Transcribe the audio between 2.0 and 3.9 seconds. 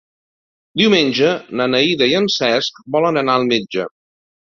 i en Cesc volen anar al metge.